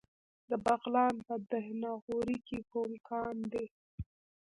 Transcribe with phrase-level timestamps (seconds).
[0.49, 3.67] د بغلان په دهنه غوري کې کوم کان دی؟